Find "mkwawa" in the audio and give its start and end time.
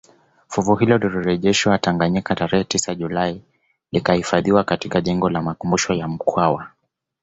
6.07-6.67